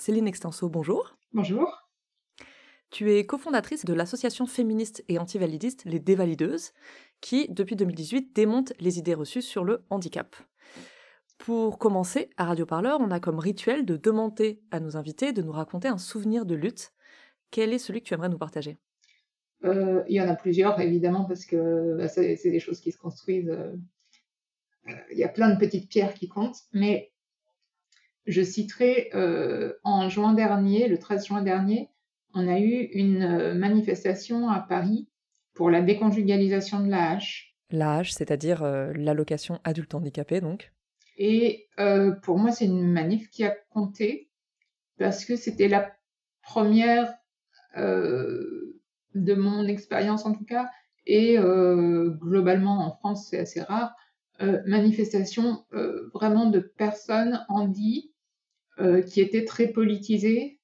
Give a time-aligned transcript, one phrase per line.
[0.00, 1.18] Céline Extenso, bonjour.
[1.34, 1.90] Bonjour.
[2.88, 6.72] Tu es cofondatrice de l'association féministe et antivalidiste Les Dévalideuses,
[7.20, 10.34] qui, depuis 2018, démonte les idées reçues sur le handicap.
[11.36, 15.42] Pour commencer, à Radio Parleur, on a comme rituel de demander à nos invités de
[15.42, 16.92] nous raconter un souvenir de lutte.
[17.50, 18.78] Quel est celui que tu aimerais nous partager?
[19.64, 22.98] Euh, Il y en a plusieurs, évidemment, parce que bah, c'est des choses qui se
[22.98, 23.50] construisent.
[23.50, 23.76] Euh,
[24.88, 27.12] euh, il y a plein de petites pierres qui comptent, mais
[28.30, 29.10] je citerai
[29.84, 31.90] en juin dernier, le 13 juin dernier,
[32.34, 35.08] on a eu une manifestation à Paris
[35.54, 37.56] pour la déconjugalisation de la hache.
[37.70, 38.64] La hache, c'est-à-dire
[38.94, 40.72] l'allocation adulte handicapé, donc
[41.16, 41.68] Et
[42.22, 44.30] pour moi, c'est une manif qui a compté
[44.98, 45.92] parce que c'était la
[46.42, 47.12] première
[47.76, 50.70] de mon expérience en tout cas,
[51.06, 53.94] et globalement en France, c'est assez rare,
[54.66, 55.64] manifestation
[56.14, 58.09] vraiment de personnes en dit
[59.06, 60.60] qui étaient très politisées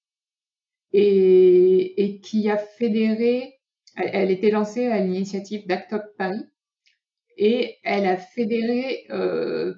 [0.93, 3.55] et, qui a fédéré,
[3.97, 6.45] elle, était lancée à l'initiative d'Act Up Paris,
[7.37, 9.75] et elle a fédéré euh,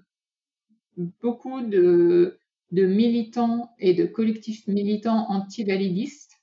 [0.97, 2.39] beaucoup de,
[2.71, 6.35] militants et de collectifs militants anti-validistes.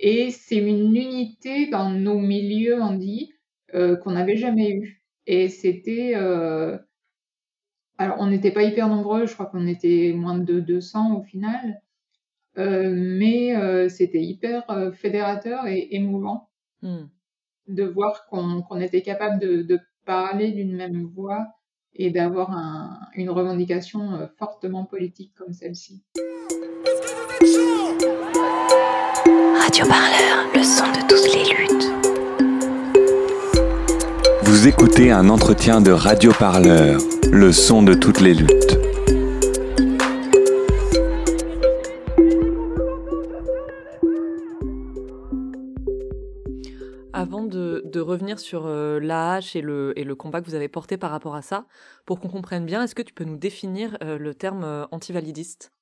[0.00, 3.32] Et c'est une unité dans nos milieux, on dit,
[3.74, 5.02] euh, qu'on n'avait jamais eu.
[5.26, 6.14] Et c'était...
[6.16, 6.78] Euh,
[8.02, 11.80] alors, on n'était pas hyper nombreux, je crois qu'on était moins de 200 au final,
[12.58, 16.50] euh, mais euh, c'était hyper euh, fédérateur et émouvant
[16.82, 17.04] mmh.
[17.68, 21.46] de voir qu'on était capable de, parler d'une même voix
[21.94, 22.50] et d'avoir
[23.14, 26.02] une revendication fortement politique comme celle-ci.
[29.60, 32.11] Radio Parleur, le son de toutes les luttes.
[34.62, 37.00] Vous écoutez un entretien de Radio Parleur,
[37.32, 38.78] le son de toutes les luttes.
[47.98, 51.34] revenir sur euh, l'AH et le, et le combat que vous avez porté par rapport
[51.34, 51.66] à ça,
[52.06, 55.72] pour qu'on comprenne bien, est-ce que tu peux nous définir euh, le terme euh, antivalidiste?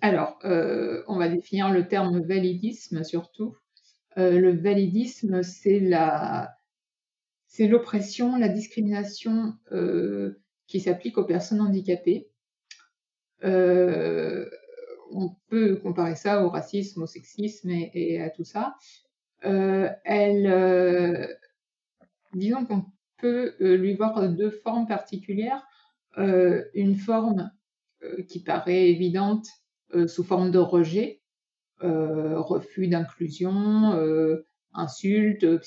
[0.00, 3.56] Alors, on va définir le terme validisme surtout.
[4.16, 6.54] le validisme, c'est la,
[7.50, 9.54] c'est l'oppression, la discrimination
[10.66, 12.30] qui s'applique aux personnes handicapées.
[13.42, 18.76] on peut comparer ça au racisme, au sexisme et à tout ça.
[19.44, 21.26] Euh, elle, euh,
[22.34, 22.84] disons qu'on
[23.18, 25.62] peut euh, lui voir deux formes particulières.
[26.16, 27.50] une forme
[28.28, 29.46] qui paraît évidente
[30.06, 31.22] sous forme de rejet,
[31.80, 33.94] refus d'inclusion,
[34.72, 35.62] insulte,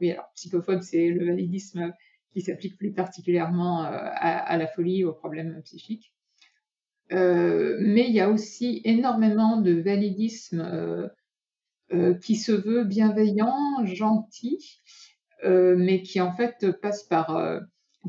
[0.00, 1.92] oui, alors psychophobe, c'est le validisme
[2.32, 6.12] qui s'applique plus particulièrement à, la folie, aux problèmes psychiques.
[7.10, 11.10] mais il y a aussi énormément de validisme
[11.92, 14.82] euh, qui se veut bienveillant, gentil,
[15.44, 17.60] euh, mais qui en fait passe par, euh,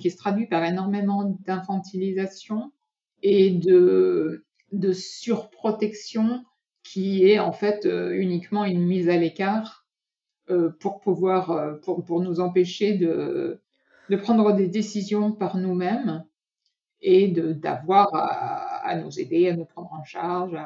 [0.01, 2.71] qui se traduit par énormément d'infantilisation
[3.21, 6.43] et de, de surprotection
[6.83, 9.85] qui est en fait uniquement une mise à l'écart
[10.79, 13.61] pour pouvoir, pour, pour, nous empêcher de,
[14.09, 16.23] de prendre des décisions par nous-mêmes
[17.01, 20.57] et d'avoir à, à, nous aider, à nous prendre en charge,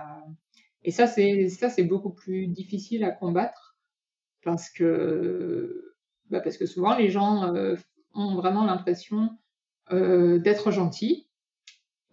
[0.84, 3.78] et ça, c'est ça, c'est beaucoup plus difficile à combattre
[4.44, 5.94] parce que
[6.30, 7.76] bah parce que souvent les gens euh,
[8.14, 9.38] ont vraiment l'impression
[9.92, 11.28] euh, d'être gentils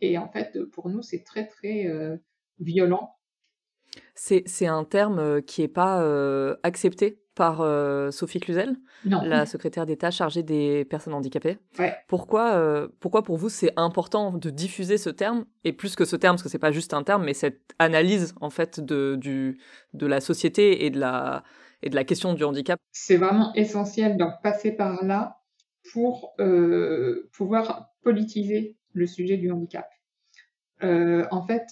[0.01, 2.17] et en fait pour nous c'est très très euh,
[2.59, 3.15] violent.
[4.21, 6.03] C'est un terme qui n'est pas
[6.63, 8.75] accepté par euh, Sophie Cluzel,
[9.05, 11.59] la secrétaire d'État chargée des personnes handicapées.
[12.09, 16.17] Pourquoi, euh, pourquoi pour vous c'est important de diffuser ce terme et plus que ce
[16.17, 19.61] terme parce que c'est pas juste un terme mais cette analyse en fait de, du,
[19.95, 21.45] de la société et de la,
[21.83, 22.81] et de la question du handicap?
[22.91, 25.39] C'est vraiment essentiel d'en passer par là
[25.93, 29.89] pour euh, pouvoir politiser le sujet du handicap.
[30.83, 31.63] en fait,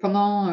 [0.00, 0.52] pendant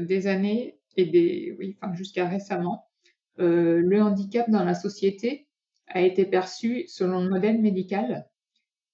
[0.00, 2.90] des années et des, oui, enfin jusqu'à récemment,
[3.38, 5.46] euh, le handicap dans la société
[5.88, 8.28] a été perçu selon le modèle médical,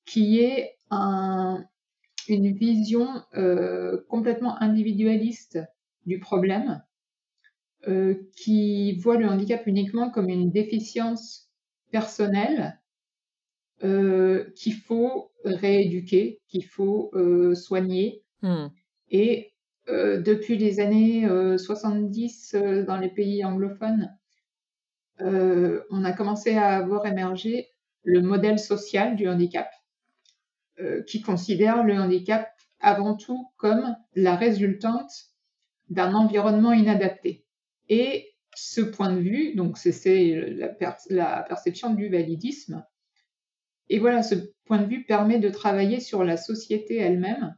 [0.05, 0.77] qui est
[2.29, 5.59] une vision euh, complètement individualiste
[6.07, 6.83] du problème,
[7.89, 11.51] euh, qui voit le handicap uniquement comme une déficience
[11.91, 12.81] personnelle
[13.79, 17.13] qu'il faut rééduquer, qu'il faut
[17.55, 18.23] soigner.
[18.41, 18.69] Hmm.
[19.11, 19.53] Et
[19.89, 21.29] depuis les années
[21.59, 22.57] 70
[22.87, 24.17] dans les pays anglophones,
[25.21, 27.69] euh, on a commencé à voir émerger
[28.03, 29.71] le modèle social du handicap,
[30.81, 32.51] euh, qui considère le handicap
[32.81, 35.11] avant tout comme la résultante
[35.89, 37.47] d'un environnement inadapté.
[37.89, 40.59] Et ce point de vue, donc c'est
[41.09, 42.85] la, perception du validisme,
[43.89, 44.35] et voilà, ce
[44.65, 47.57] point de vue permet de travailler sur la société elle-même,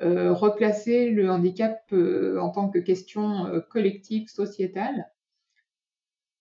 [0.00, 5.10] euh, replacer le handicap euh, en tant que question euh, collective, sociétale,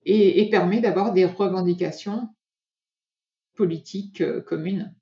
[0.03, 2.29] et, et permet d'avoir des revendications
[3.55, 4.93] politiques communes.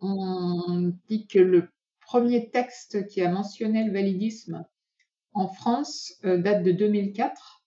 [0.00, 1.68] On dit que le
[2.00, 4.64] premier texte qui a mentionné le validisme
[5.34, 7.62] en France date de 2004,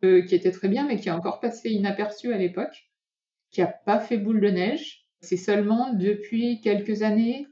[0.00, 2.88] qui était très bien, mais qui a encore passé inaperçu à l'époque
[3.50, 5.06] qui n'a pas fait boule de neige.
[5.20, 7.46] C'est seulement depuis quelques années,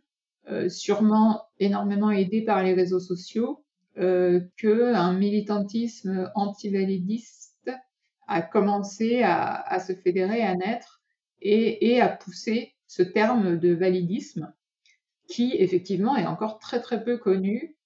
[0.49, 3.65] euh, sûrement énormément aidé par les réseaux sociaux,
[3.97, 7.71] euh, qu'un militantisme anti-validiste
[8.27, 11.03] a commencé à, se fédérer, à naître
[11.41, 14.53] et, à pousser ce terme de validisme
[15.29, 17.77] qui effectivement est encore très très peu connu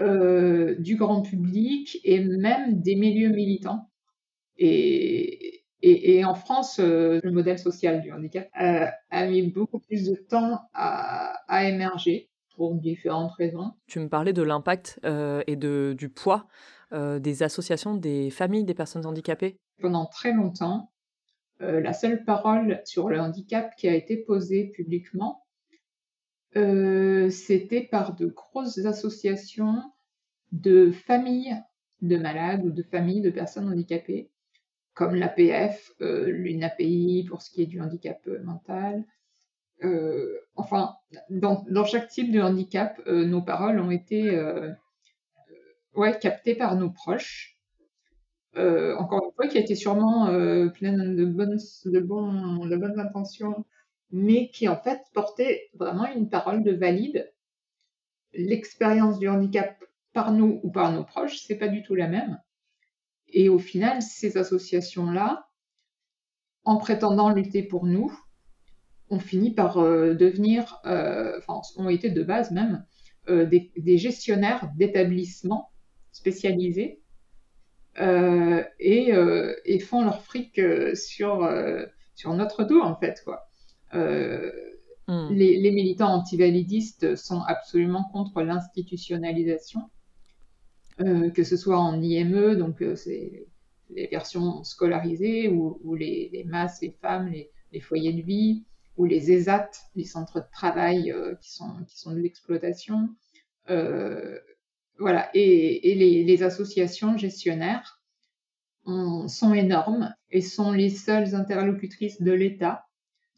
[0.00, 3.90] euh, du grand public et même des milieux militants.
[4.56, 5.56] Et,
[6.24, 11.29] en France, euh, le modèle social du handicap a, mis beaucoup plus de temps à,
[11.58, 13.72] émerger pour différentes raisons.
[13.86, 16.46] Tu me parlais de l'impact euh, et de, du poids
[16.92, 19.56] euh, des associations des familles des personnes handicapées.
[19.80, 20.90] Pendant très longtemps,
[21.60, 25.44] la seule parole sur le handicap qui a été posée publiquement,
[26.54, 29.82] c'était par de grosses associations
[30.52, 31.54] de familles
[32.00, 34.30] de malades ou de familles de personnes handicapées
[34.94, 39.04] comme l'APF, euh, l'UNAPI pour ce qui est du handicap euh, mental.
[39.82, 40.94] Euh, enfin,
[41.30, 44.38] dans, chaque type de handicap, nos paroles ont été
[45.94, 47.58] ouais, captées par nos proches.
[48.54, 50.26] encore une fois, qui a été sûrement
[50.74, 52.00] pleine de bonnes, de
[52.76, 53.64] bonnes intentions,
[54.10, 57.32] mais qui en fait portait vraiment une parole de valide.
[58.32, 59.82] L'expérience du handicap
[60.12, 62.40] par nous ou par nos proches, c'est pas du tout la même.
[63.28, 65.48] Et au final, ces associations-là,
[66.64, 68.12] en prétendant lutter pour nous,
[69.10, 72.84] ont fini par euh, devenir, euh, enfin, ont été de base même,
[73.28, 75.70] euh, des, gestionnaires d'établissements
[76.12, 77.00] spécialisés
[77.98, 80.60] et, font leur fric
[80.94, 81.48] sur,
[82.14, 83.22] sur notre dos, en fait.
[83.24, 83.46] Quoi.
[83.92, 85.28] Hmm.
[85.32, 89.90] les, les, militants antivalidistes sont absolument contre l'institutionnalisation
[91.34, 93.46] que ce soit en IME, donc c'est
[93.94, 97.32] les versions scolarisées, ou, les, les, masses, les femmes,
[97.72, 98.64] les, foyers de vie,
[98.96, 103.08] ou les ESAT, les centres de travail euh, qui, sont, qui sont de l'exploitation.
[104.98, 108.02] voilà, et, les, associations gestionnaires
[108.86, 112.84] sont énormes et sont les seules interlocutrices de l'État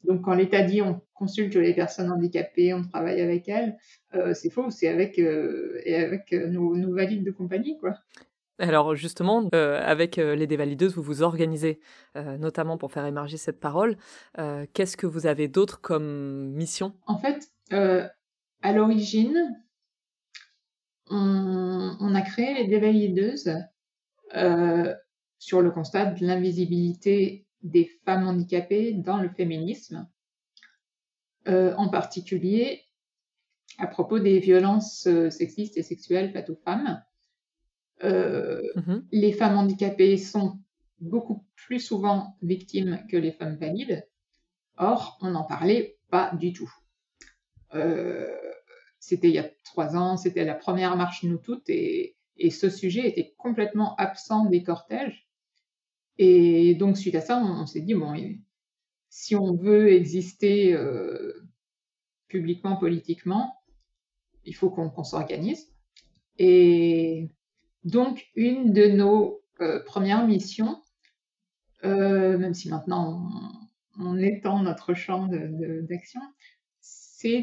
[0.04, 3.76] donc quand l'État dit on consulte les personnes handicapées, on travaille avec elles,
[4.14, 7.78] euh, c'est faux, c'est avec, euh, avec euh, nos, valides de compagnie.
[7.78, 7.94] quoi.
[8.62, 11.80] Alors justement, avec les dévalideuses, vous vous organisez
[12.14, 13.96] notamment pour faire émerger cette parole.
[14.72, 16.94] Qu'est-ce que vous avez d'autre comme mission?
[17.06, 19.60] En fait, à l'origine,
[21.10, 23.52] on, on, a créé les dévalideuses
[25.38, 30.08] sur le constat de l'invisibilité des femmes handicapées dans le féminisme,
[31.48, 32.82] euh, en particulier
[33.78, 37.02] à propos des violences euh, sexistes et sexuelles faites aux femmes.
[38.02, 39.04] Euh, mm-hmm.
[39.12, 40.58] Les femmes handicapées sont
[41.00, 44.06] beaucoup plus souvent victimes que les femmes valides.
[44.76, 46.72] Or, on n'en parlait pas du tout.
[48.98, 52.70] c'était il y a trois ans, c'était la première marche Nous Toutes, et, et ce
[52.70, 55.28] sujet était complètement absent des cortèges.
[56.18, 58.14] Et donc, suite à ça, on, s'est dit, bon,
[59.08, 61.32] si on veut exister euh,
[62.28, 63.54] publiquement, politiquement,
[64.44, 65.72] il faut qu'on s'organise.
[66.38, 67.28] Et
[67.84, 70.80] donc, une de nos euh, premières missions,
[71.84, 73.28] euh, même si maintenant
[73.98, 76.20] on, étend notre champ d'action,
[76.80, 77.42] c'est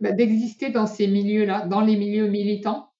[0.00, 2.92] bah, d'exister dans ces milieux-là, dans les milieux militants,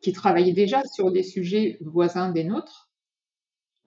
[0.00, 2.90] qui travaillaient déjà sur des sujets voisins des nôtres,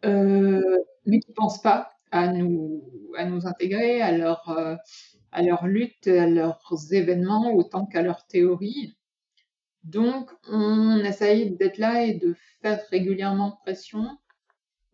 [0.05, 0.61] euh,
[1.05, 2.83] mais qui ne pensent pas à nous,
[3.45, 4.49] intégrer, à leur,
[5.31, 8.98] à leur lutte, à leurs événements, autant qu'à leurs théories.
[9.83, 14.05] Donc, on essaye d'être là et de faire régulièrement pression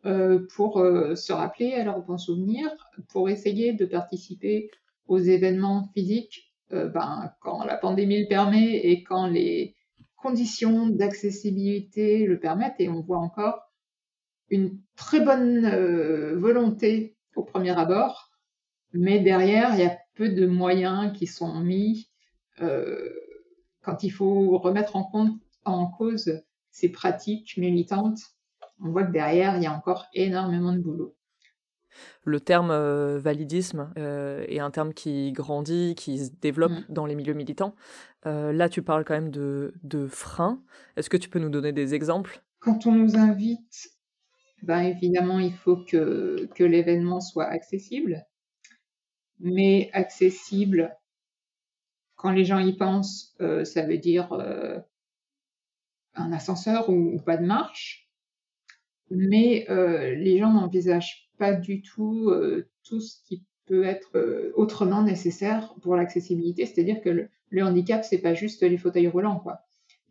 [0.06, 2.70] euh, pour se rappeler à leurs bons souvenirs,
[3.10, 4.70] pour essayer de participer
[5.08, 9.76] aux événements physiques ben, quand la pandémie le permet et quand les
[10.16, 12.80] conditions d'accessibilité le permettent.
[12.80, 13.66] Et on voit encore
[14.50, 18.32] une très bonne euh, volonté au premier abord,
[18.94, 22.10] mais derrière, il y a peu de moyens qui sont mis
[23.86, 28.20] quand il faut remettre en, compte, en cause ces pratiques militantes,
[28.84, 31.16] on voit que derrière, il y a encore énormément de boulot.
[32.26, 36.86] Le terme euh, validisme euh, est un terme qui grandit, qui se développe mmh.
[36.90, 37.76] dans les milieux militants.
[38.26, 40.62] Euh, là, tu parles quand même de, de freins.
[40.98, 42.44] Est-ce que tu peux nous donner des exemples?
[42.60, 43.92] Quand on nous invite,
[44.64, 48.26] ben évidemment, il faut que, que l'événement soit accessible.
[49.40, 50.98] Mais accessible,
[52.26, 54.34] quand les gens y pensent, ça veut dire
[56.16, 58.10] un ascenseur ou, pas de marche.
[59.12, 64.52] Mais euh, les gens n'envisagent pas du tout euh, tout ce qui peut être euh,
[64.56, 66.66] autrement nécessaire pour l'accessibilité.
[66.66, 69.60] C'est-à-dire que le, le handicap, c'est pas juste les fauteuils roulants, quoi.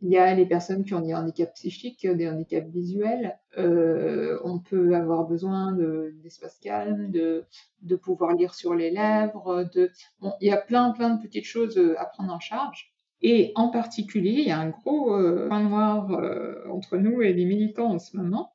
[0.01, 3.39] Il y a les personnes qui ont des handicaps psychiques, des handicaps visuels.
[3.57, 5.75] Euh, on peut avoir besoin
[6.21, 7.45] d'espace calme, de,
[7.81, 9.69] de pouvoir lire sur les lèvres.
[9.73, 9.89] De...
[10.19, 12.95] Bon, il y a plein, plein de petites choses à prendre en charge.
[13.27, 17.33] Et en particulier, il y a un gros euh, point noir euh, entre nous et
[17.33, 18.53] les militants en ce moment,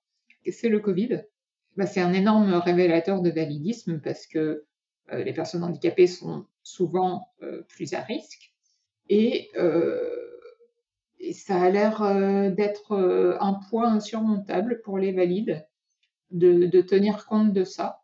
[0.48, 1.24] c'est le Covid.
[1.76, 4.64] Bah, c'est un énorme révélateur de validisme parce que
[5.12, 7.32] euh, les personnes handicapées sont souvent
[7.68, 8.52] plus à risque
[9.08, 9.50] et,
[11.32, 12.00] ça a l'air
[12.52, 15.66] d'être un poids insurmontable pour les valides
[16.30, 18.02] de, tenir compte de ça.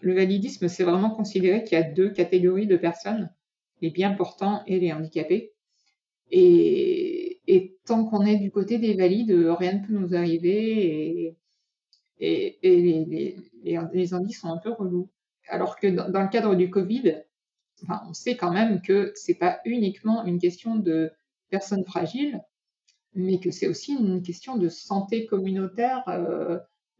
[0.00, 3.30] Le validisme, c'est vraiment considéré qu'il y a deux catégories de personnes
[3.80, 5.52] les bien portants et les handicapés.
[6.30, 7.40] Et,
[7.84, 11.36] tant qu'on est du côté des valides, rien ne peut nous arriver
[12.18, 15.10] et, les, les, sont un peu relous.
[15.48, 17.16] Alors que dans, le cadre du Covid,
[18.08, 21.12] on sait quand même que c'est pas uniquement une question de
[21.56, 22.40] personnes fragiles,
[23.14, 26.58] mais que c'est aussi une question de santé communautaire euh,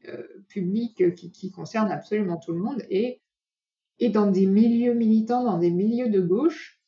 [0.08, 2.82] euh, publique qui, qui, concerne absolument tout le monde.
[2.90, 3.20] Et
[4.00, 6.80] dans des milieux militants, dans des milieux de gauche,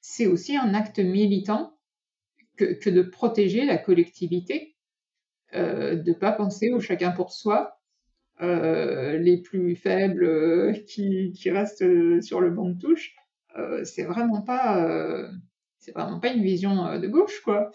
[0.00, 1.76] c'est aussi un acte militant
[2.56, 4.76] que, de protéger la collectivité,
[5.54, 7.80] euh, de pas penser au chacun pour soi,
[8.40, 13.14] euh, les plus faibles euh, qui, restent sur le banc de touche.
[13.56, 15.28] Euh, c'est vraiment pas,
[15.82, 17.70] c'est vraiment pas une vision de gauche, quoi.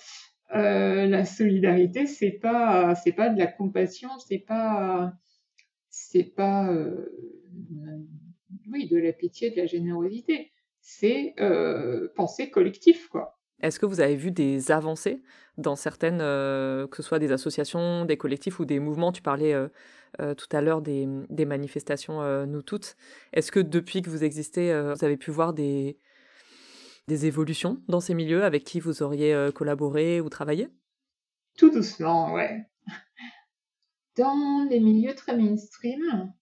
[0.52, 5.14] la solidarité, c'est pas, c'est pas de la compassion, c'est pas,
[5.90, 6.74] c'est pas
[8.72, 10.52] oui, de la pitié, de la générosité.
[10.82, 13.38] C'est euh, penser collectif, quoi.
[13.62, 15.24] Est-ce que vous avez vu des avancées
[15.58, 19.12] dans certaines, euh, que ce soit des associations, des collectifs ou des mouvements?
[19.12, 19.68] Tu parlais euh,
[20.36, 21.06] tout à l'heure des,
[21.46, 22.96] manifestations Nous Toutes.
[23.34, 25.98] Est-ce que depuis que vous existez, vous avez pu voir des,
[27.08, 30.70] des évolutions dans ces milieux avec qui vous auriez collaboré ou travaillé?
[31.58, 32.66] Tout doucement, ouais.
[34.16, 36.34] Dans les milieux très mainstream,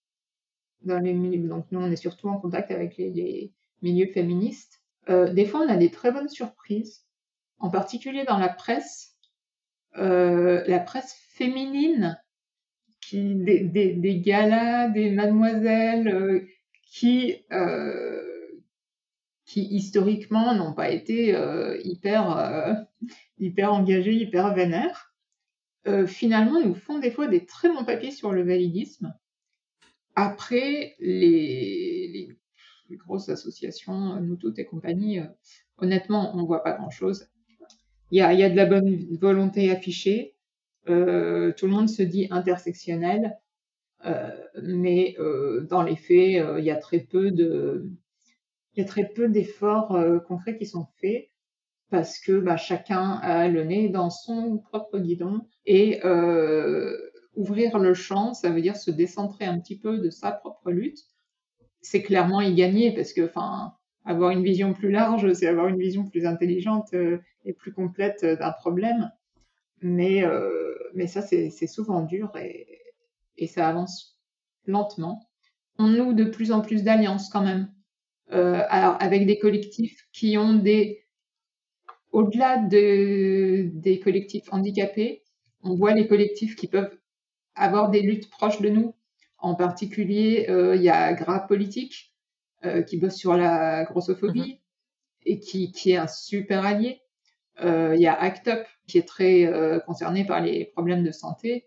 [0.85, 4.81] dans les milieux, donc nous on est surtout en contact avec les, milieux féministes.
[5.09, 7.05] Euh, des fois on a des très bonnes surprises,
[7.59, 9.15] en particulier dans la presse,
[9.97, 12.19] euh, la presse féminine,
[13.01, 16.47] qui, des, des, galas, des mademoiselles euh,
[16.87, 17.35] qui,
[19.45, 21.29] qui historiquement n'ont pas été
[21.83, 22.85] hyper,
[23.39, 25.13] hyper engagées, hyper vénères.
[26.07, 29.13] finalement, nous font des fois des très bons papiers sur le validisme
[30.15, 32.29] après, les,
[32.91, 35.25] grosses associations, nous toutes et compagnie, euh,
[35.77, 37.27] honnêtement, on ne voit pas grand-chose.
[38.11, 40.35] Il y a, de la bonne volonté affichée.
[40.87, 43.37] Euh, tout le monde se dit intersectionnel,
[44.05, 44.29] euh,
[44.61, 45.17] mais
[45.69, 47.89] dans les faits, il y a très peu de,
[48.75, 51.29] il y a très peu d'efforts concrets qui sont faits
[51.89, 56.01] parce que bah, chacun a le nez dans son propre guidon et
[57.35, 60.99] ouvrir le champ, ça veut dire se décentrer un petit peu de sa propre lutte.
[61.81, 63.73] C'est clairement y gagner parce que, enfin,
[64.05, 68.23] avoir une vision plus large, c'est avoir une vision plus intelligente euh, et plus complète
[68.23, 69.11] euh, d'un problème.
[69.81, 72.79] Mais, euh, mais ça, c'est souvent dur et,
[73.37, 74.17] et, ça avance
[74.65, 75.27] lentement.
[75.77, 77.69] On noue de plus en plus d'alliances quand même.
[78.29, 81.03] Alors, avec des collectifs qui ont des.
[82.11, 85.23] Au-delà de, des collectifs handicapés,
[85.65, 86.97] on voit les collectifs qui peuvent
[87.55, 88.93] avoir des luttes proches de nous.
[89.37, 92.13] En particulier, euh, il y a Gras Politique
[92.63, 94.57] euh, qui bosse sur la grossophobie mhm.
[95.25, 97.01] et qui, qui, est un super allié.
[97.61, 99.51] Euh, il y a ACT UP qui est très
[99.85, 101.65] concerné par les problèmes de santé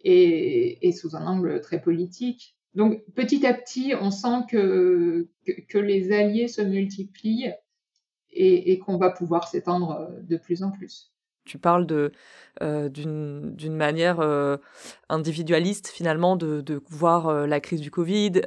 [0.00, 2.56] et, et, sous un angle très politique.
[2.76, 5.28] Donc petit à petit, on sent que,
[5.68, 7.52] que, les alliés se multiplient
[8.30, 11.10] et, et qu'on va pouvoir s'étendre de plus en plus.
[11.46, 12.12] Tu parles de
[12.62, 14.56] euh, d'une manière euh,
[15.10, 18.40] individualiste finalement de, de voir euh, la crise du Covid,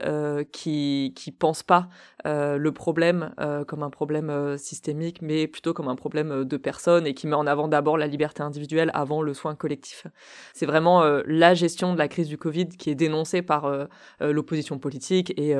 [0.51, 1.89] qui qui pense pas
[2.25, 3.33] le problème
[3.67, 7.47] comme un problème systémique, mais plutôt comme un problème de personne et qui met en
[7.47, 10.05] avant d'abord la liberté individuelle avant le soin collectif.
[10.53, 13.71] C'est vraiment la gestion de la crise du Covid qui est dénoncée par
[14.19, 15.55] l'opposition politique et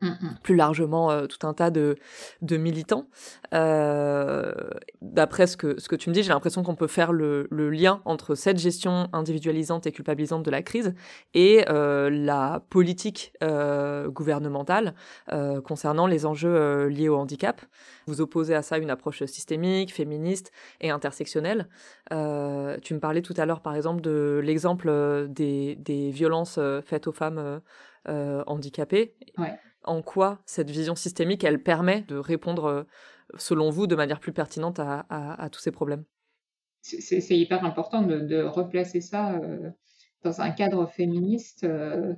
[0.00, 0.38] Mmh, mmh.
[0.44, 1.96] plus largement euh, tout un tas de,
[2.40, 3.08] de militants.
[3.52, 4.52] Euh,
[5.02, 7.68] D'après ce que, ce que tu me dis, j'ai l'impression qu'on peut faire le, le,
[7.68, 10.94] lien entre cette gestion individualisante et culpabilisante de la crise
[11.34, 14.94] et euh, la politique euh, gouvernementale
[15.32, 17.60] euh, concernant les enjeux liés au handicap.
[18.06, 21.68] Vous opposez à ça une approche systémique, féministe et intersectionnelle.
[22.10, 27.12] tu me parlais tout à l'heure, par exemple, de l'exemple des, des violences faites aux
[27.12, 27.60] femmes
[28.46, 29.14] handicapées.
[29.38, 32.82] Ouais en quoi cette vision systémique, elle permet de répondre, euh,
[33.36, 36.04] selon vous, de manière plus pertinente à, tous ces problèmes?
[36.82, 39.70] C'est hyper important de, replacer ça euh,
[40.22, 42.14] dans un cadre féministe euh,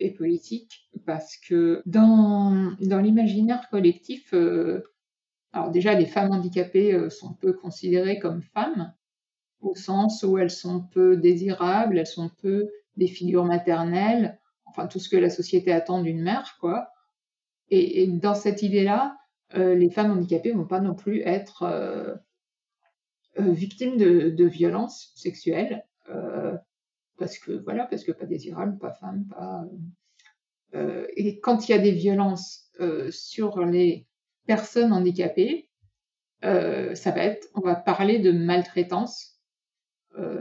[0.00, 4.34] et politique, parce que dans, dans l'imaginaire collectif,
[5.52, 8.92] alors déjà, les femmes handicapées sont peu considérées comme femmes,
[9.60, 14.40] au sens où elles sont peu désirables, elles sont peu des figures maternelles,
[14.74, 16.90] enfin tout ce que la société attend d'une mère, quoi.
[17.70, 19.16] Et, dans cette idée-là,
[19.54, 22.14] euh, les femmes handicapées vont pas non plus être euh,
[23.38, 25.84] euh, victimes de, violences sexuelles,
[27.16, 29.64] parce que voilà, parce que pas désirables, pas femmes, pas.
[31.16, 32.70] et quand il y a des violences
[33.10, 34.06] sur les
[34.46, 35.70] personnes handicapées,
[36.42, 39.40] ça va être, on va parler de maltraitance,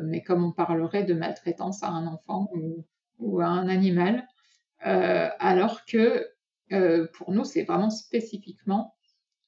[0.01, 2.49] mais comme on parlerait de maltraitance à un enfant
[3.19, 4.27] ou à un animal,
[4.85, 6.27] euh, alors que
[6.71, 8.95] euh, pour nous, c'est vraiment spécifiquement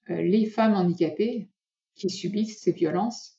[0.10, 1.50] euh, les femmes handicapées
[1.96, 3.34] qui subissent ces violences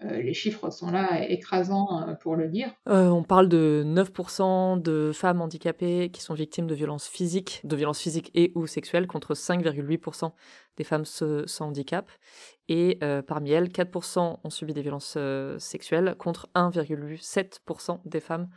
[0.00, 2.74] les chiffres sont là écrasants pour le dire.
[2.84, 8.00] on parle de 9% de femmes handicapées qui sont victimes de violences physiques, de violences
[8.00, 10.32] physiques et ou sexuelles, contre 5,8%
[10.76, 12.10] des femmes sans handicap.
[12.68, 15.16] Et parmi elles, 4% ont subi des violences
[15.58, 18.48] sexuelles, contre 1,7% des femmes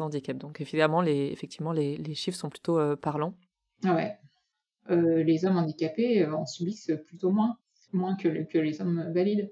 [0.00, 0.36] handicap.
[0.36, 3.34] Donc évidemment, les, effectivement, les, les chiffres sont plutôt euh, parlants.
[3.84, 4.16] Ouais.
[4.90, 7.56] Euh, les hommes handicapés euh, en subissent plutôt moins,
[7.92, 9.50] moins que, que les hommes valides.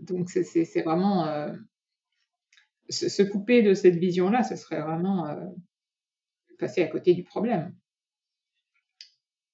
[0.00, 1.48] donc c'est vraiment
[2.88, 5.26] se, couper de cette vision-là, ce serait vraiment
[6.58, 7.74] passer à côté du problème.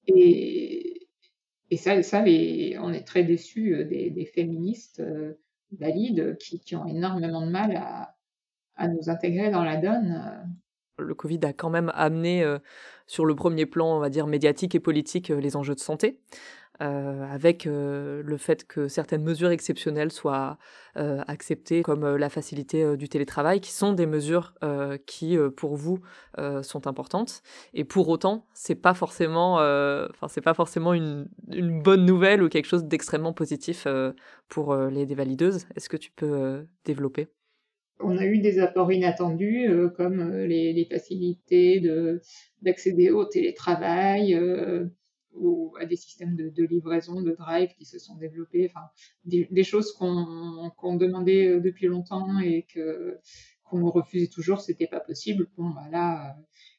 [0.07, 1.09] Et,
[1.71, 5.03] et ça, ça les, on est très déçus des, des féministes
[5.73, 8.17] valides qui, qui, ont énormément de mal à,
[8.79, 10.23] à nous intégrer dans la donne.
[10.25, 11.05] Euh.
[11.05, 12.59] Le Covid a quand même amené euh,
[13.07, 16.21] sur le premier plan, on va dire, médiatique et politique, euh, les enjeux de santé.
[16.81, 20.59] avec le fait que certaines mesures exceptionnelles soient
[20.95, 24.55] acceptées, comme la facilité du télétravail, qui sont des mesures
[25.05, 25.99] qui, pour vous,
[26.62, 27.43] sont importantes.
[27.75, 32.49] Et pour autant, c'est pas forcément, enfin, c'est pas forcément une, une, bonne nouvelle ou
[32.49, 33.88] quelque chose d'extrêmement positif
[34.49, 35.67] pour les dévalideuses.
[35.75, 37.27] Est-ce que tu peux développer?
[38.01, 41.83] On a eu des apports inattendus, euh, comme euh, les, facilités
[42.63, 44.87] d'accéder au télétravail euh,
[45.33, 48.87] ou à des systèmes de, livraison, de drive qui se sont développés, enfin,
[49.25, 53.19] des, choses qu'on demandait depuis longtemps et que
[53.65, 55.47] qu'on refusait toujours, c'était pas possible.
[55.59, 56.35] Bon, bah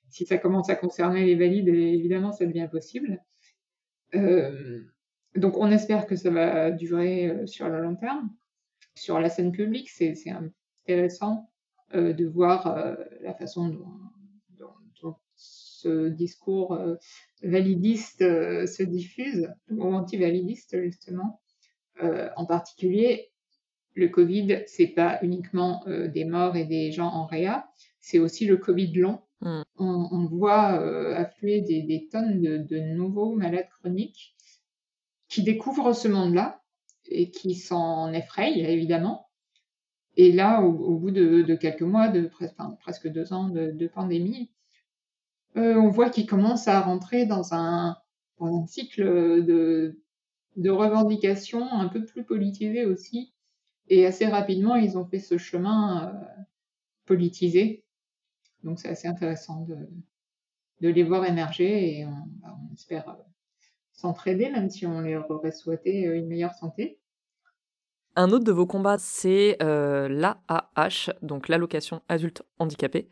[0.09, 3.23] si ça commence à concerner les valides, évidemment, ça devient possible.
[5.35, 8.29] donc, on espère que ça va durer sur le long terme.
[8.95, 10.51] Sur la scène publique, c'est un
[10.83, 11.49] intéressant
[11.95, 13.85] euh, de voir euh, la façon dont,
[15.41, 16.95] ce discours euh,
[17.41, 21.39] validiste se diffuse, ou anti-validiste justement.
[22.01, 23.31] en particulier,
[23.95, 27.69] le Covid, c'est pas uniquement des morts et des gens en réa,
[28.01, 29.21] c'est aussi le Covid long.
[29.39, 29.61] Mm.
[29.77, 30.65] On, voit
[31.15, 34.35] affluer des, tonnes de, de, nouveaux malades chroniques
[35.29, 36.61] qui découvrent ce monde-là
[37.07, 39.28] et qui s'en effrayent, évidemment,
[40.21, 42.29] et là, au, bout de, quelques mois, de
[42.81, 44.51] presque deux ans de, pandémie,
[45.55, 47.95] euh, on voit qu'ils commencent à rentrer dans un,
[48.67, 49.01] cycle
[49.45, 53.33] de, revendications un peu plus politisé aussi.
[53.87, 56.43] Et assez rapidement, ils ont fait ce chemin euh,
[57.05, 57.85] politisé.
[58.65, 59.87] Donc c'est assez intéressant de,
[60.81, 63.13] les voir émerger et on, espère euh,
[63.93, 66.98] s'entraider, même si on leur aurait souhaité une meilleure santé.
[68.19, 73.07] Un autre de vos combats, c'est euh, l'AAH, donc l'allocation adulte handicapé,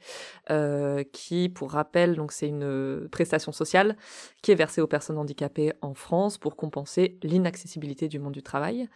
[0.49, 3.95] euh, qui, pour rappel, c'est une prestation sociale
[4.41, 8.89] qui est versée aux personnes handicapées en France pour compenser l'inaccessibilité du monde du travail.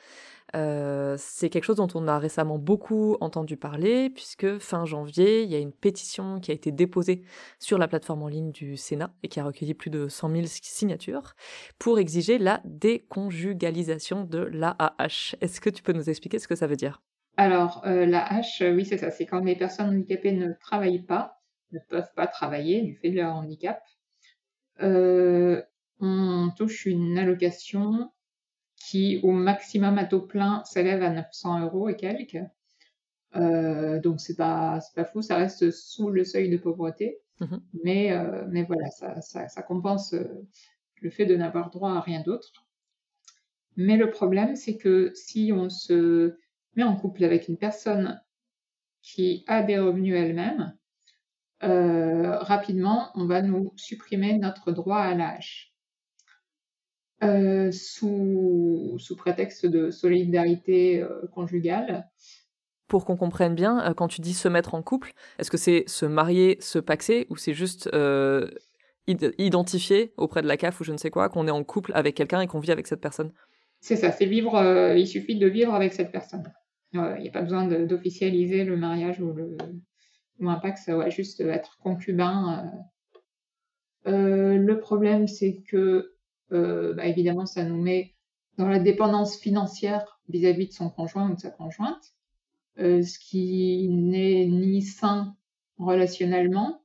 [0.56, 5.50] Euh, c'est quelque chose dont on a récemment beaucoup entendu parler, puisque fin janvier, il
[5.50, 7.24] y a une pétition qui a été déposée
[7.60, 10.44] sur la plateforme en ligne du Sénat et qui a recueilli plus de 100 000
[10.46, 11.34] signatures
[11.80, 15.36] pour exiger la déconjugalisation de l'AAH.
[15.42, 17.02] Est-ce que tu peux nous expliquer ce que ça veut dire?
[17.38, 21.80] Alors, euh, l'AH, oui, c'est ça, c'est quand les personnes handicapées ne travaillent pas, ne
[21.90, 23.82] peuvent pas travailler du fait de leur handicap.
[24.82, 25.62] Euh,
[26.00, 28.12] on touche une allocation
[28.90, 32.44] qui au maximum à taux plein s'élève à 900 euros et quelques.
[33.36, 38.12] Euh, donc c'est pas pas fou, ça reste sous le seuil de pauvreté, mmh mais
[38.12, 40.26] euh, mais voilà, ça, ça, compense euh,
[41.02, 42.66] le fait de n'avoir droit à rien d'autre.
[43.78, 46.36] Mais le problème, c'est que si on se
[46.76, 48.22] met en couple avec une personne
[49.02, 50.76] qui a des revenus elle-même,
[51.62, 55.71] rapidement, on va nous supprimer notre droit à l'âge.
[57.24, 62.10] Euh, sous, sous, prétexte de solidarité euh, conjugale.
[62.88, 65.84] Pour qu'on comprenne bien, euh, quand tu dis se mettre en couple, est-ce que c'est
[65.86, 67.90] se marier, se paxer, ou c'est juste
[69.08, 72.16] identifier auprès de la CAF ou je ne sais quoi qu'on est en couple avec
[72.16, 73.32] quelqu'un et qu'on vit avec cette personne?
[73.82, 74.60] C'est ça, c'est vivre,
[74.96, 76.52] il suffit de vivre avec cette personne.
[76.94, 79.58] Il n'y a pas besoin d'officialiser le mariage ou, le,
[80.40, 82.72] ou un pax, ouais, juste être concubin.
[84.06, 86.16] le problème, c'est que
[86.52, 88.14] euh, bah, évidemment, ça nous met
[88.58, 92.14] dans la dépendance financière vis-à-vis de son conjoint ou de sa conjointe,
[92.80, 95.36] euh, ce qui n'est ni sain
[95.78, 96.82] relationnellement,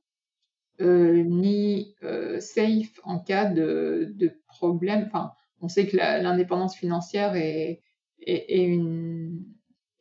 [0.81, 1.95] euh, ni
[2.39, 4.15] safe en cas de,
[4.47, 5.05] problème.
[5.07, 7.81] Enfin, on sait que l'indépendance financière est,
[8.25, 9.43] une,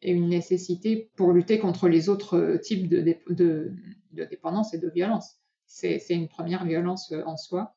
[0.02, 3.72] nécessité pour lutter contre les autres types de
[4.12, 5.37] dépendance et de violence.
[5.66, 7.76] C'est une première violence en soi.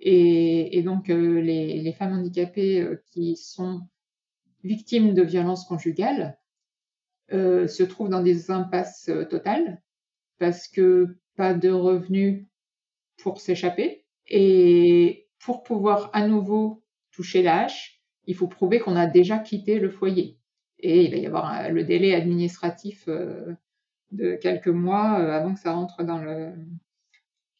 [0.00, 3.82] Et, donc, euh, les, femmes handicapées euh, qui sont
[4.62, 6.38] victimes de violences conjugales
[7.32, 9.82] euh, se trouvent dans des impasses totales
[10.38, 12.46] parce que pas de revenus
[13.22, 14.04] pour s'échapper.
[14.28, 19.90] Et pour pouvoir à nouveau toucher l'âge, il faut prouver qu'on a déjà quitté le
[19.90, 20.38] foyer.
[20.78, 26.04] Et il va y avoir le délai administratif de quelques mois avant que ça rentre
[26.04, 26.52] dans le,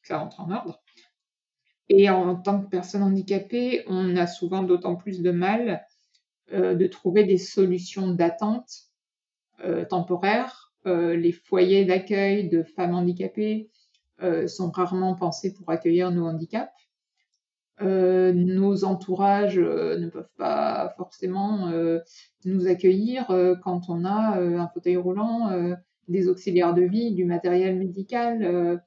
[0.02, 0.82] que ça rentre en ordre.
[1.88, 5.86] Et en tant que personne handicapée, on a souvent d'autant plus de mal
[6.52, 8.88] euh, de trouver des solutions d'attente
[9.64, 10.72] euh, temporaires.
[10.86, 13.70] Euh, les foyers d'accueil de femmes handicapées
[14.48, 16.72] sont rarement pensés pour accueillir nos handicaps.
[17.80, 21.70] nos entourages ne peuvent pas forcément
[22.44, 23.28] nous accueillir
[23.62, 25.52] quand on a un fauteuil roulant,
[26.08, 28.82] des auxiliaires de vie, du matériel médical.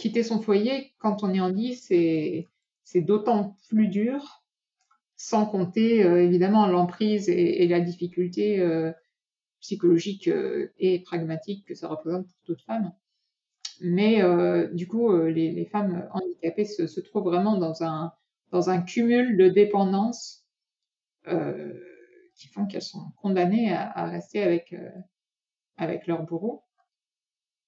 [0.00, 2.48] Quitter son foyer quand on est en lit, c'est,
[3.02, 4.42] d'autant plus dur,
[5.16, 8.90] sans compter euh, évidemment l'emprise et, la difficulté euh,
[9.60, 12.92] psychologique euh, et pragmatique que ça représente pour toute femme.
[13.82, 14.22] Mais
[14.74, 20.44] du coup, les, femmes handicapées se, trouvent vraiment dans un, cumul de dépendances
[21.24, 24.74] qui font qu'elles sont condamnées à, à rester avec,
[25.78, 26.62] avec leur bourreau.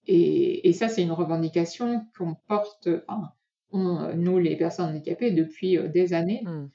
[0.07, 2.89] Et, ça, c'est une revendication qu'on porte,
[3.73, 6.69] nous, les personnes handicapées, depuis euh, des années, mmh.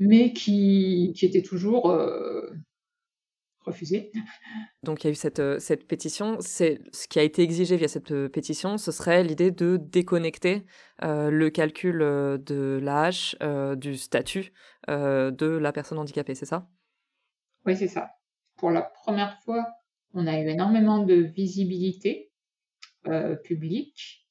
[0.00, 2.50] mais qui, qui, était toujours euh,
[3.60, 4.12] refusée.
[4.82, 6.36] Donc il y a eu cette, euh, cette pétition.
[6.40, 10.64] C'est ce qui a été exigé via cette pétition, ce serait l'idée de déconnecter
[11.02, 13.36] le calcul de l'âge
[13.76, 14.52] du statut
[14.88, 16.68] de la personne handicapée, c'est ça?
[17.66, 18.10] Oui, c'est ça.
[18.56, 19.66] Pour la première fois,
[20.14, 22.30] on a eu énormément de visibilité
[23.06, 24.26] euh, publique.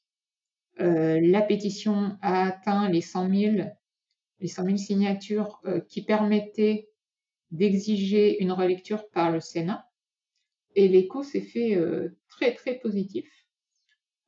[0.80, 3.56] Euh, la pétition a atteint les 100 000,
[4.40, 6.90] les 100 signatures euh, qui permettaient
[7.52, 9.88] d'exiger une relecture par le Sénat.
[10.76, 11.78] Et l'écho s'est fait
[12.28, 13.30] très très positif.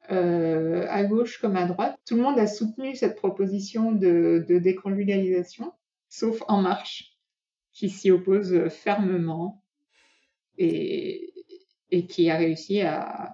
[0.08, 5.74] à gauche comme à droite, tout le monde a soutenu cette proposition de, de déconjugalisation,
[6.08, 7.18] sauf En Marche,
[7.72, 9.64] qui s'y oppose fermement.
[10.60, 11.35] Et,
[11.96, 13.32] et qui a réussi à,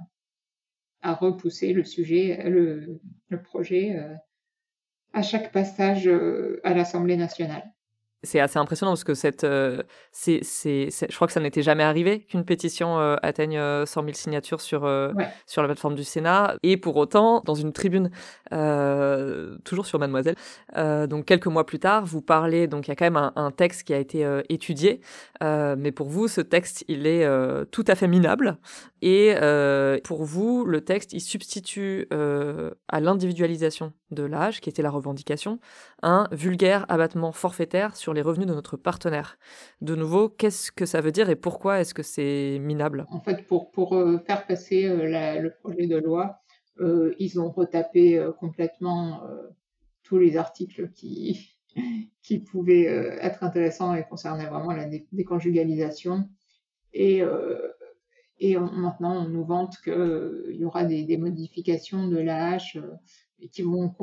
[1.03, 4.13] repousser le sujet, le, le projet euh,
[5.13, 7.73] à chaque passage euh, à l'Assemblée nationale.
[8.23, 9.81] C'est assez impressionnant parce que cette, euh,
[10.11, 13.85] c'est, c'est, je crois que ça n'était jamais arrivé qu'une pétition euh, atteigne 100 euh,
[13.85, 14.81] 000 signatures sur,
[15.47, 16.55] sur la plateforme du Sénat.
[16.61, 18.11] Et pour autant, dans une tribune,
[19.63, 20.35] toujours sur Mademoiselle,
[20.75, 23.51] donc quelques mois plus tard, vous parlez, donc il y a quand même un, un
[23.51, 25.01] texte qui a été étudié,
[25.41, 27.27] mais pour vous, ce texte, il est
[27.71, 28.57] tout à fait minable.
[29.01, 29.33] Et
[30.03, 35.59] pour vous, le texte, il substitue à l'individualisation de l'âge, qui était la revendication,
[36.03, 39.37] un vulgaire abattement forfaitaire sur les revenus de notre partenaire.
[39.81, 43.05] De nouveau, qu'est-ce que ça veut dire et pourquoi est-ce que c'est minable?
[43.09, 46.39] En fait, pour, euh, faire passer euh, le projet de loi,
[46.79, 49.21] euh, ils ont retapé complètement
[50.03, 51.57] tous les articles qui,
[52.51, 52.85] pouvaient
[53.21, 56.29] être intéressants et concernaient vraiment la déconjugalisation.
[56.93, 57.23] Et,
[58.41, 62.79] maintenant, on nous vante qu'il y aura des, modifications de l'AH
[63.51, 63.93] qui vont,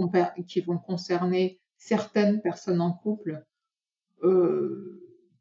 [0.47, 3.45] qui vont concerner certaines personnes en couple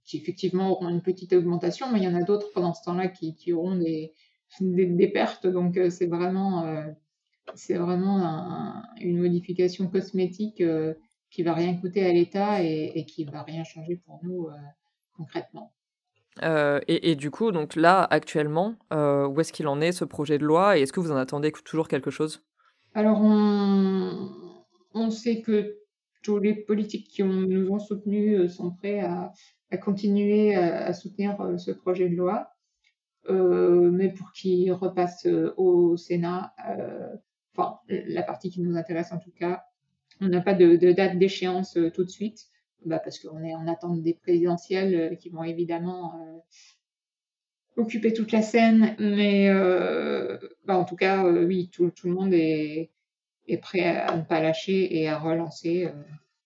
[0.08, 3.10] qui effectivement auront une petite augmentation, mais il y en a d'autres pendant ce temps-là
[3.10, 4.14] qui, qui, auront des,
[4.62, 5.46] des, pertes.
[5.46, 6.88] Donc euh, c'est vraiment, euh,
[7.54, 10.94] c'est vraiment une modification cosmétique euh,
[11.30, 14.48] qui va rien coûter à l'État et, et, qui va rien changer pour nous
[15.14, 15.74] concrètement.
[16.42, 20.46] Et, et, du coup, donc là, actuellement, où est-ce qu'il en est ce projet de
[20.46, 22.44] loi et est-ce que vous en attendez toujours quelque chose?
[22.94, 24.32] Alors, on,
[24.94, 25.80] on sait que
[26.36, 29.32] les politiques qui nous ont soutenus euh, sont prêts à,
[29.82, 32.50] continuer à, soutenir euh, ce projet de loi.
[33.30, 36.54] Euh, mais pour qu'il repasse au Sénat,
[37.54, 39.64] enfin la partie qui nous intéresse en tout cas,
[40.22, 42.46] on n'a pas de, date d'échéance tout de suite,
[42.86, 46.42] bah, parce qu'on est en attente des présidentielles qui vont évidemment
[47.76, 49.52] occuper toute la scène, mais
[50.64, 52.92] bah, en tout cas, oui, tout, le monde est,
[53.48, 55.92] est prêt à ne pas lâcher et à relancer euh,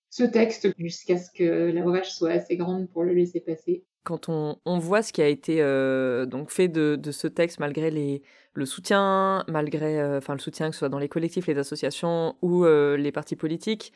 [0.09, 3.83] ce texte jusqu'à ce que la vache soit assez grande pour le laisser passer.
[4.03, 7.59] Quand on, on voit ce qui a été euh, donc fait de, de, ce texte,
[7.59, 11.47] malgré les, le soutien, malgré euh, enfin le soutien que ce soit dans les collectifs,
[11.47, 13.93] les associations ou les partis politiques,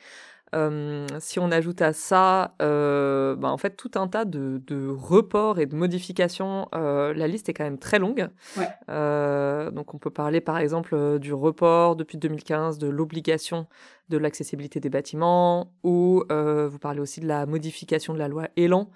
[0.54, 4.88] euh, si on ajoute à ça, euh, bah, en fait, tout un tas de, de
[4.88, 8.30] reports et de modifications, euh, la liste est quand même très longue.
[8.58, 9.72] Ouais.
[9.72, 13.68] donc, on peut parler par exemple du report depuis 2015 de l'obligation
[14.10, 18.90] de l'accessibilité des bâtiments, ou vous parlez aussi de la modification de la loi Elan,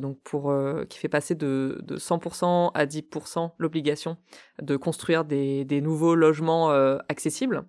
[0.00, 0.54] donc pour
[0.88, 4.16] qui fait passer de, de 100% à 10% l'obligation
[4.62, 6.70] de construire des, des nouveaux logements
[7.08, 7.64] accessibles.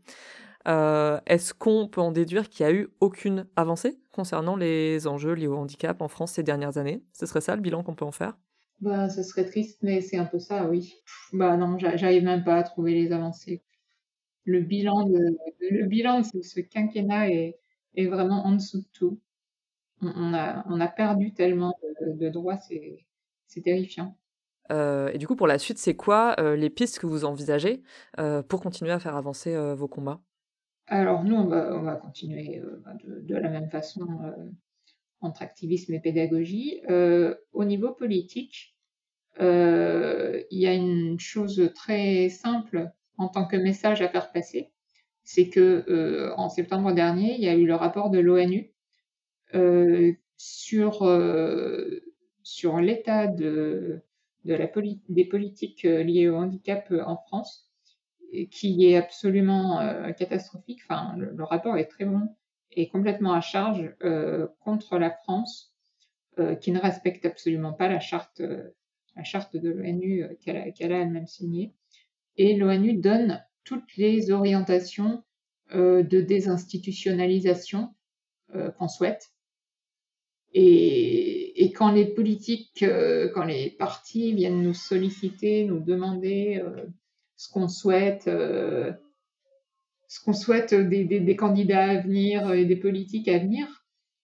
[0.68, 5.34] Euh, est-ce qu'on peut en déduire qu'il n'y a eu aucune avancée concernant les enjeux
[5.34, 7.04] liés au handicap en France ces dernières années?
[7.14, 8.38] Ce serait ça le bilan qu'on peut en faire?
[8.82, 10.96] Bah, Ce serait triste, mais c'est un peu ça, oui.
[11.34, 13.62] Bah non, j'arrive même pas à trouver les avancées.
[14.46, 15.38] Le bilan de,
[15.72, 17.60] le bilan de ce quinquennat est,
[17.96, 19.20] est vraiment en dessous de tout.
[20.02, 24.18] On, a, on a perdu tellement de, droits, c'est terrifiant.
[24.72, 27.82] Euh, et du coup, pour la suite, c'est quoi euh, les pistes que vous envisagez
[28.50, 30.22] pour continuer à faire avancer vos combats?
[30.90, 34.50] Alors nous, on va, continuer euh, bah, de, la même façon euh,
[35.22, 36.82] entre activisme et pédagogie.
[36.90, 38.76] Euh, au niveau politique,
[39.40, 44.72] il y a une chose très simple en tant que message à faire passer,
[45.24, 48.74] c'est que en septembre dernier, il y a eu le rapport de l'ONU
[50.38, 51.06] sur
[52.82, 57.69] l'état des politiques liées au handicap en France
[58.52, 60.82] qui est absolument euh, catastrophique.
[60.84, 62.36] Enfin, le, rapport est très bon
[62.72, 65.74] et complètement à charge euh, contre la France,
[66.38, 68.42] euh, qui ne respecte absolument pas la charte,
[69.16, 71.74] la charte de l'ONU qu'elle a, elle-même signée.
[72.38, 75.24] Et l'ONU donne toutes les orientations
[75.72, 77.94] de désinstitutionnalisation
[78.78, 79.32] qu'on souhaite.
[80.54, 82.84] Et, quand les politiques,
[83.34, 86.64] quand les partis viennent nous solliciter, nous demander
[87.40, 88.92] ce qu'on souhaite, euh,
[90.10, 93.66] ce qu'on souhaite des, des, candidats à venir et des politiques à venir,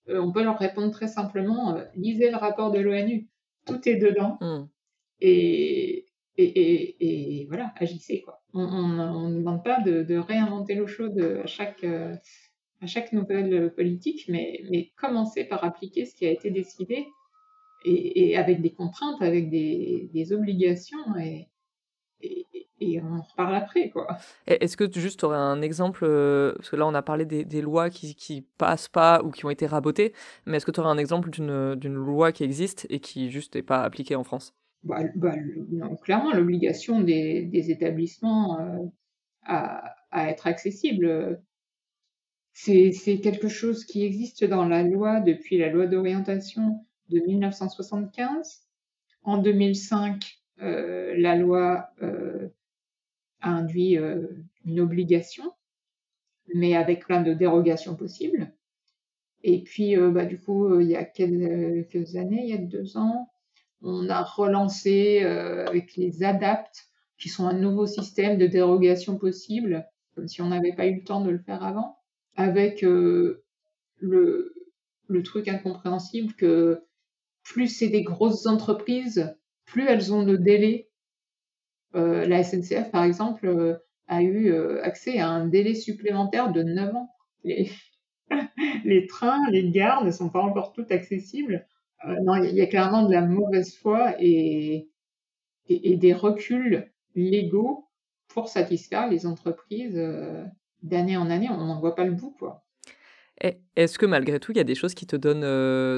[0.10, 3.30] euh, on peut leur répondre très simplement euh, lisez le rapport de l'ONU,
[3.66, 4.38] tout est dedans.
[4.42, 4.68] Mm.
[5.22, 8.42] Et, et, et, et, voilà, agissez quoi.
[8.54, 14.26] On ne demande pas de, de, réinventer l'eau chaude à chaque à chaque nouvelle politique,
[14.28, 17.08] mais, mais commencer par appliquer ce qui a été décidé
[17.86, 21.48] et, et avec des contraintes, avec des, des obligations et,
[22.22, 24.18] et on en reparle après, quoi.
[24.48, 27.46] Est-ce que juste tu aurais un exemple, euh, parce que là on a parlé des,
[27.46, 30.14] des lois qui, qui passent pas ou qui ont été rabotées,
[30.46, 33.64] mais est-ce que tu aurais un exemple d'une loi qui existe et qui juste n'est
[33.64, 34.54] pas appliquée en France?
[34.84, 35.34] Bah, bah,
[35.70, 38.86] non, Clairement, l'obligation des, des, établissements euh,
[39.44, 41.42] à, à, être accessibles.
[42.54, 48.62] c'est quelque chose qui existe dans la loi depuis la loi d'orientation de 1975.
[49.24, 52.48] En 2005, euh, la loi euh,
[53.42, 54.28] a induit euh,
[54.66, 55.52] une obligation,
[56.54, 58.52] mais avec plein de dérogations possibles.
[59.44, 63.30] Et puis, bah, du coup, il y a quelques années, il y a deux ans,
[63.84, 66.90] on a relancé avec les ADAPT,
[67.20, 71.04] qui sont un nouveau système de dérogation possible, comme si on n'avait pas eu le
[71.04, 71.96] temps de le faire avant,
[72.36, 73.44] avec le,
[74.00, 76.82] le truc incompréhensible que
[77.44, 79.36] plus c'est des grosses entreprises,
[79.66, 80.90] plus elles ont de délai.
[81.96, 83.76] Euh, la SNCF, par exemple, euh,
[84.08, 87.10] a eu euh, accès à un délai supplémentaire de 9 ans.
[88.86, 91.68] Les, trains, les gares ne sont pas encore toutes accessibles.
[92.24, 94.90] non, il y, a clairement de la mauvaise foi et,
[95.70, 97.88] des reculs légaux
[98.28, 100.02] pour satisfaire les entreprises
[100.82, 101.50] d'année en année.
[101.52, 102.66] On n'en voit pas le bout, quoi.
[103.76, 105.42] Est-ce que malgré tout, il y a des choses qui te donnent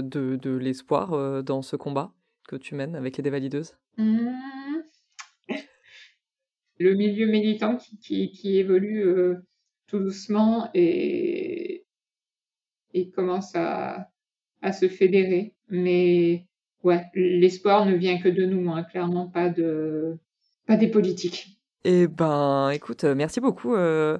[0.03, 2.11] de l'espoir dans ce combat?
[2.47, 3.77] Que tu mènes avec les dévalideuses?
[3.97, 4.29] Mmh.
[6.79, 9.35] Le milieu militant qui, qui, évolue euh,
[9.87, 11.85] tout doucement et,
[12.93, 14.09] et commence à,
[14.61, 15.55] à, se fédérer.
[15.69, 16.45] Mais
[16.83, 20.17] ouais, l'espoir ne vient que de nous, hein, clairement pas, de,
[20.67, 21.57] pas des politiques.
[21.83, 23.73] Eh ben, écoute, merci beaucoup.
[23.73, 24.19] Euh,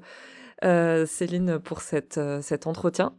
[0.63, 3.15] euh, Céline, pour cette, euh, cet entretien.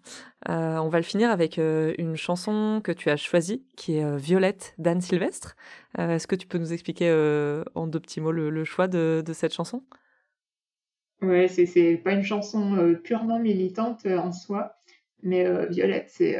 [0.48, 4.74] Euh, on va le finir avec une chanson que tu as choisie, qui est Violette
[4.78, 5.56] d'Anne Sylvestre.
[5.98, 7.10] Est-ce que tu peux nous expliquer
[7.74, 9.82] en deux petits mots le, choix de, cette chanson?
[11.20, 14.76] Ouais, c'est pas une chanson purement militante en soi,
[15.22, 16.38] mais Violette, c'est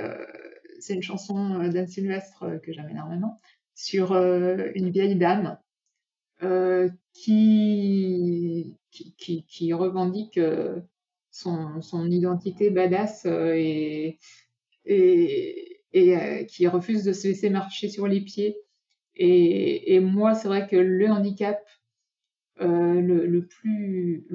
[0.81, 3.41] c'est une chanson d'Anne Sylvestre que j'aime énormément,
[3.75, 5.59] sur une vieille dame
[7.13, 10.81] qui, qui, revendique euh,
[11.31, 14.19] son, identité badass euh, et,
[15.97, 18.57] euh, qui refuse de se laisser marcher sur les pieds.
[19.17, 21.61] Et, moi, c'est vrai que le handicap,
[22.61, 23.41] le,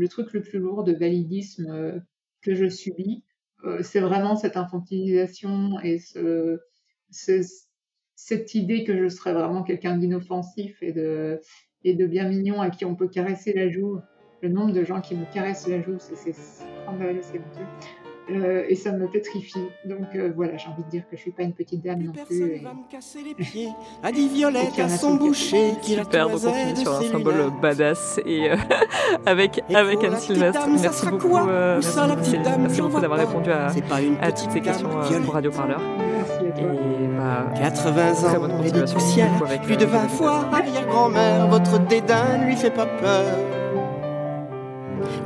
[0.09, 2.03] truc le plus lourd de validisme
[2.41, 3.23] que je subis,
[3.81, 6.59] c'est vraiment cette infantilisation et ce,
[7.11, 7.41] ce,
[8.15, 11.39] cette idée que je serais vraiment quelqu'un d'inoffensif et de,
[11.83, 13.99] et de bien mignon à qui on peut caresser la joue.
[14.41, 18.12] Le nombre de gens qui me caressent la joue, c'est scandaleux, c'est honteux.
[18.29, 19.67] Euh, et ça me pétrifie.
[19.85, 22.13] Donc euh, voilà, j'ai envie de dire que je suis pas une petite dame non
[22.13, 22.41] plus.
[22.41, 22.59] Et...
[22.59, 23.69] va me casser les pieds,
[24.01, 28.19] a dit Violette à son boucher qui Super, donc on finit sur un symbole badass
[28.25, 28.55] et euh,
[29.25, 30.67] avec, avec Anne Sylvestre.
[30.69, 33.67] Merci beaucoup, euh, merci, beaucoup, merci beaucoup d'avoir répondu à,
[34.21, 35.81] à toutes ces questions euh, pour Radio Parleur.
[36.57, 39.31] Et bah, 80 ans, et des poussières,
[39.63, 43.25] plus de 20 fois arrière-grand-mère, votre dédain lui fait pas peur.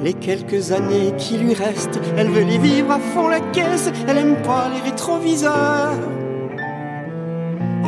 [0.01, 4.17] Les quelques années qui lui restent, elle veut les vivre à fond la caisse, elle
[4.17, 5.93] aime pas les rétroviseurs.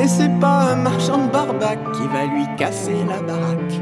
[0.02, 3.80] Et c'est pas un marchand de barbac qui va lui casser la baraque.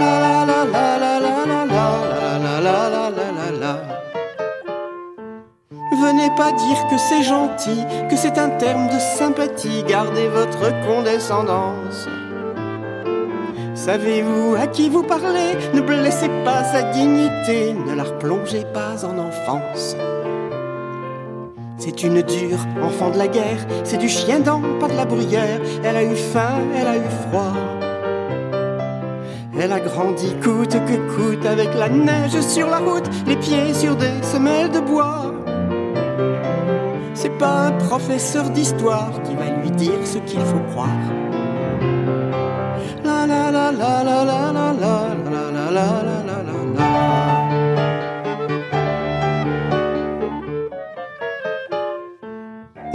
[0.00, 3.96] La la la la la la la la la la la la la
[6.00, 12.08] Venez pas dire que c'est gentil, que c'est un terme de sympathie, gardez votre condescendance.
[13.86, 15.54] Savez-vous à qui vous parlez?
[15.72, 19.96] Ne blessez pas sa dignité, ne la replongez pas en enfance.
[21.78, 25.60] C'est une dure enfant de la guerre, c'est du chien dent, pas de la bruyère.
[25.84, 27.52] Elle a eu faim, elle a eu froid.
[29.56, 33.94] Elle a grandi coûte que coûte avec la neige sur la route, les pieds sur
[33.94, 35.32] des semelles de bois.
[37.14, 41.15] C'est pas un professeur d'histoire qui va lui dire ce qu'il faut croire.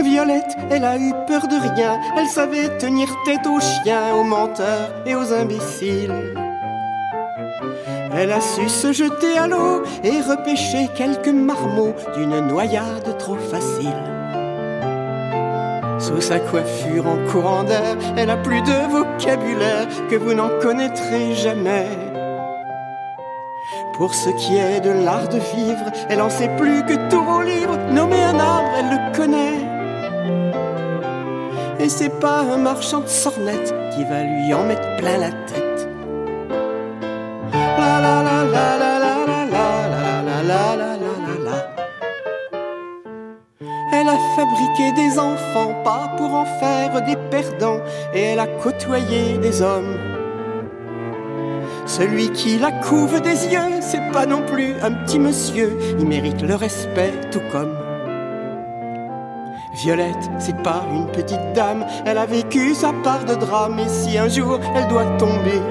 [0.02, 4.94] Violette, elle a eu peur de rien, elle savait tenir tête aux chiens, aux menteurs
[5.06, 6.14] et aux imbéciles.
[8.14, 14.21] Elle a su se jeter à l'eau et repêcher quelques marmots d'une noyade trop facile.
[16.02, 21.36] Sous sa coiffure en courant d'air, elle a plus de vocabulaire que vous n'en connaîtrez
[21.36, 21.86] jamais.
[23.94, 27.44] Pour ce qui est de l'art de vivre, elle en sait plus que tous vos
[27.44, 27.78] livres.
[27.92, 29.60] Nommer un arbre, elle le connaît.
[31.80, 35.88] Et c'est pas un marchand de sornettes qui va lui en mettre plein la tête.
[37.78, 41.02] La la la la la la la la la la la
[44.02, 45.61] elle a fabriqué des enfants,
[48.42, 49.98] faire des perdants, et elle a côtoyé des hommes.
[51.86, 56.42] Celui qui la couve des yeux, c'est pas non plus un petit monsieur, il mérite
[56.42, 57.76] le respect tout comme
[59.74, 64.18] Violette, c'est pas une petite dame, elle a vécu sa part de drame, et si
[64.18, 65.62] un jour elle doit tomber,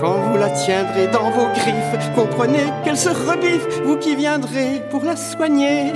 [0.00, 5.04] quand vous la tiendrez dans vos griffes, comprenez qu'elle se rebiffe, vous qui viendrez pour
[5.04, 5.92] la soigner.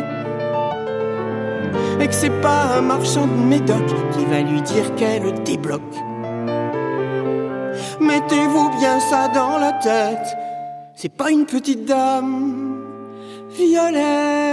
[2.00, 5.82] Et que c'est pas un marchand de médoc qui va lui dire qu'elle débloque.
[8.00, 10.36] Mettez-vous bien ça dans la tête,
[10.94, 12.82] c'est pas une petite dame,
[13.50, 14.45] Violette.